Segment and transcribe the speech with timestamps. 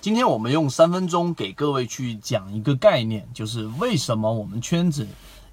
[0.00, 5.04] 今天我们用三分钟给各位去讲一个概念，就是为什么我们圈子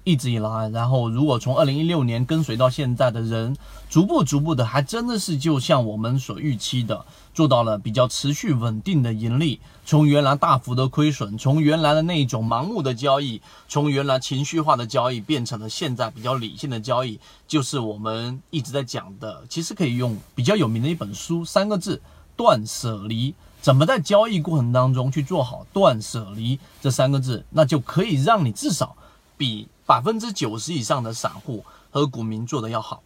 [0.04, 3.56] 一直以来，然后如果从二零一六年跟随到现在的人，
[3.90, 7.04] 逐步逐步的，还真的是就像我们所预期的，
[7.34, 9.58] 做到了比较持续稳定的盈利。
[9.84, 17.18] 从原来大幅的亏损，从原来的那一种盲目的交易，从原来情绪化的交易，变成了现在比较理性的交易，
[17.48, 19.44] 就是我们一直在讲的。
[19.48, 22.00] 其实可以用比较有名的一本书，三个字：
[22.36, 23.34] 断舍离。
[23.66, 28.96] 怎么在交易过程当中去做好断舍离这三个字，那就可以让你至少
[29.36, 33.02] 比百分之九十以上的散户和股民做的要好。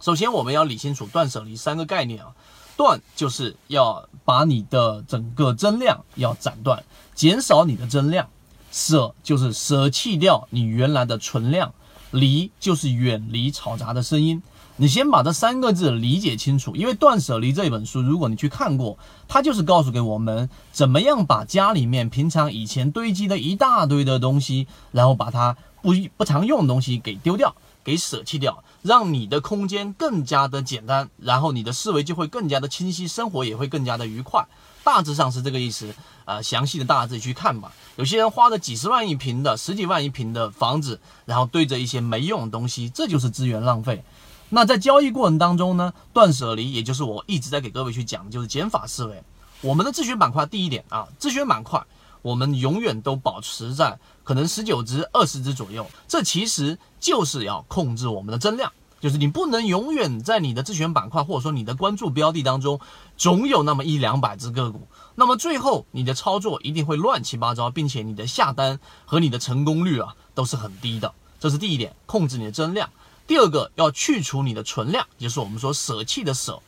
[0.00, 2.34] 首先，我们要理清楚断舍离三个概念啊，
[2.76, 6.82] 断就是要把你的整个增量要斩断，
[7.14, 8.26] 减少你的增量；
[8.72, 11.70] 舍就是舍弃掉你原来的存量；
[12.10, 14.42] 离就是远离嘈杂的声音。
[14.78, 34.46] 你先把这三个字理解清楚，因为《断舍离》这本书，如果你去看过，它就是告诉给我们怎么样把家里面平常以前堆积的一大堆的东西，然后把它不不常用的东西给丢掉，给舍弃掉，让你的空间更加的简单，然后你的思维就会更加的清晰，生活也会更加的愉快。
[34.84, 35.94] 大致上是这个意思，
[36.26, 37.72] 呃，详细的大家自己去看吧。
[37.96, 44.04] 有些人花了几十万一平的、十几万一平的房子，然后堆着一些没用的东西，这就是资源浪费。
[44.48, 49.22] 那在交易过程当中呢，断舍离，也就是我一直在给各位去讲，就是减法思维。
[49.60, 51.82] 我们的自选板块第一点啊，自选板块
[52.22, 62.78] 我们永远都保持在可能十九只、二十只左右，这其实就是要控制我们的增量，就是你不能永远在你的自选板块或者说你的关注标的当中，
[63.16, 64.86] 总有那么一两百只个股，
[65.16, 72.88] 那么最后你的操作一定会乱七八糟，并且你的下单和你的成功率啊都是很低的，这是第一点，控制你的增量。
[73.26, 76.60] 第二个要去除你的存量，就是我们说舍弃的舍。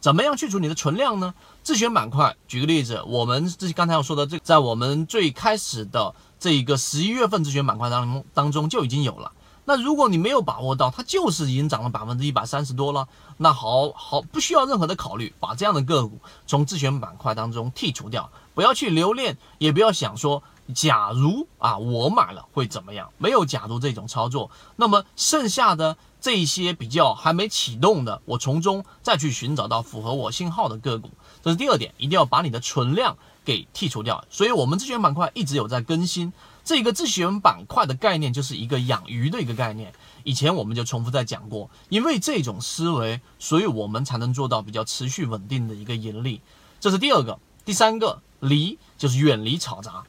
[0.00, 1.34] 怎么样去除你的存量呢？
[1.62, 9.32] 自选板块，举个例子，我们这刚才要说的这，在我们最开始的这一个十一月份自选板块当中当中就已经有了。
[9.64, 13.08] 那如果你没有把握到，它就是已经涨了百分之一百三十多了，
[13.38, 20.42] 那好好不需要任何的考虑，把这样的个股从自选板块当中剔除掉，不要去留恋，也不要想说。
[20.72, 23.12] 假如啊，我买了会怎么样？
[23.18, 31.10] 没有假如这种操作，那么剩下的这些比较还没启动的，我从中再去寻找到符合我信号的个股，
[31.42, 34.24] 这是第二点，一定要把你的存量给剔除掉。
[34.30, 36.32] 所以，我们自选板块一直有在更新
[36.64, 39.92] 这个自选板块的概念，就是一个养鱼的一个概念。
[40.22, 46.40] 以前我们就重复在讲过，因为这种思维，所以我们才能做到比较持续稳定的一个盈利。
[46.80, 50.04] 这是第二个，第三个离就是远离嘈杂。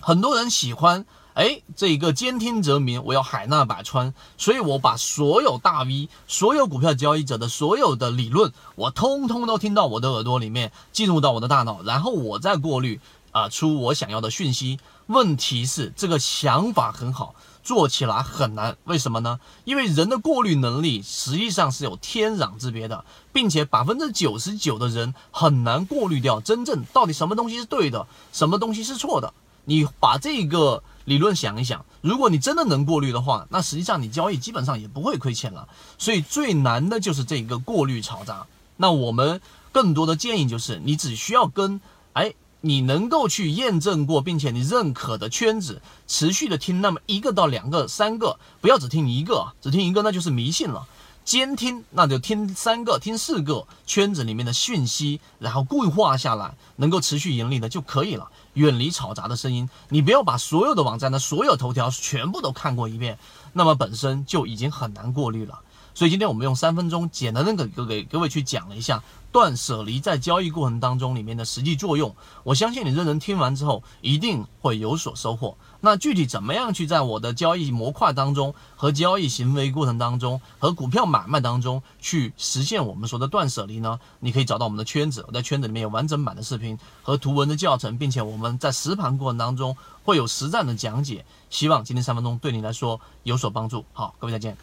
[0.00, 1.04] 很多人喜欢，
[1.34, 13.00] 哎，这个兼听则明，我要海纳百川，所以我把所有大 V、所有股票交易者的所有的理论，我通通都听到我的耳朵里面，进入到我的大脑，然后我再过滤
[13.32, 14.78] 啊出我想要的讯息。
[15.06, 19.40] 问题是这个想法很好，做起来很难，为什么呢？
[19.64, 29.32] 因为人的过滤能力实际上是有天壤之别的，并且百分之九十九的人很难过滤掉真正到底什么东西是对的，什么东西是错的。
[29.68, 35.68] 你把这个理论想一想，如果你真的能过滤的话，那实际上你交易基本上也不会亏钱了。
[35.98, 38.46] 所以最难的就是这个过滤嘈杂。
[38.78, 41.82] 那我们更多的建议就是，你只需要跟
[42.14, 50.86] 哎，你能够去验证过并且你认可的圈子，持续的听那么一个到两个、三个，不要只听一个，只听一个那就是迷信了。
[51.28, 58.30] 监听，那就听三个、听四个圈子里面的讯息，然后固化下来，能够持续盈利的就可以了。
[58.54, 63.18] 远离嘈杂的声音，你不要把所有的网站的所有头条全部都看过一遍，
[63.52, 65.60] 那么本身就已经很难过滤了。
[65.98, 69.02] 所以今天我们用三分钟简单的给给各位去讲了一下。
[69.32, 72.14] 断舍离在交易过程当中里面的实际作用，
[72.44, 75.56] 我相信你认真听完之后一定会有所收获。
[75.80, 83.98] 那具体怎么样去在我的交易模块当中和交易行为过程当中和股票买卖当中去实现我们说的断舍离呢？
[84.20, 91.24] 你可以找到我们的圈子，我在圈子里面有完整版的视频和图文的教程，并且我们在实盘过程当中会有实战的讲解。
[91.50, 93.84] 希望今天三分钟对你来说有所帮助。
[93.92, 94.56] 好，各位再见。